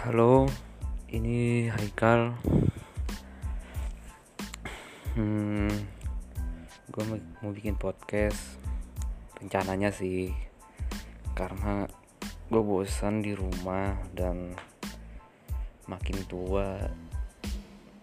[0.00, 0.48] Halo,
[1.12, 2.32] ini Haikal.
[5.12, 5.68] Hmm,
[6.88, 7.04] gue
[7.44, 8.56] mau bikin podcast.
[9.36, 10.32] Rencananya sih,
[11.36, 11.84] karena
[12.48, 14.56] gue bosan di rumah dan
[15.84, 16.80] makin tua,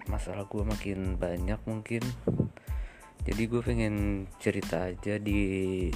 [0.05, 2.05] masalah gue makin banyak mungkin.
[3.25, 5.89] Jadi gue pengen cerita aja di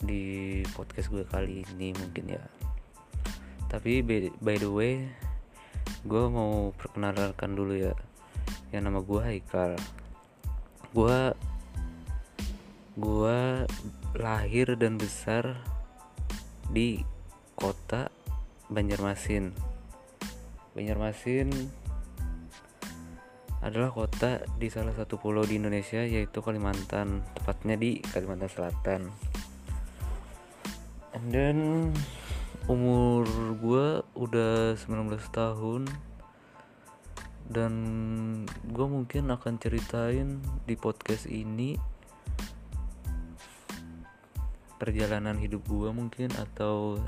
[0.00, 0.22] di
[0.72, 2.67] podcast gue kali ini mungkin ya
[3.68, 5.04] tapi by, the way
[6.08, 7.92] gue mau perkenalkan dulu ya.
[8.72, 9.72] Yang nama gue Haikal.
[10.96, 11.36] Gue
[12.98, 13.40] gue
[14.16, 15.60] lahir dan besar
[16.72, 17.04] di
[17.52, 18.08] kota
[18.72, 19.52] Banjarmasin.
[20.72, 21.48] Banjarmasin
[23.60, 29.02] adalah kota di salah satu pulau di Indonesia yaitu Kalimantan tepatnya di Kalimantan Selatan.
[31.12, 31.58] And then
[32.68, 33.24] umur
[33.56, 35.88] gue udah 19 tahun
[37.48, 37.72] dan
[38.68, 40.36] gue mungkin akan ceritain
[40.68, 41.80] di podcast ini
[44.76, 47.00] perjalanan hidup gue mungkin atau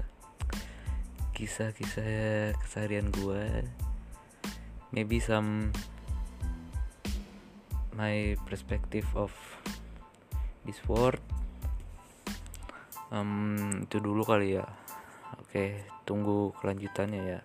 [1.36, 3.68] kisah-kisah keseharian gue
[4.96, 5.70] maybe some
[8.00, 9.28] my perspective of
[10.64, 11.20] this world.
[13.10, 14.64] Um, itu dulu kali ya
[15.50, 17.40] Oke, tunggu kelanjutannya ya.